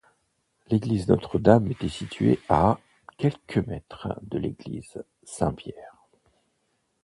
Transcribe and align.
L'église 0.71 1.07
Notre-Dame 1.07 1.67
était 1.69 1.87
située 1.87 2.39
à 2.49 2.79
quelques 3.19 3.59
mètres 3.67 4.09
de 4.23 4.39
l'église 4.39 5.03
Saint-Pierre. 5.21 6.07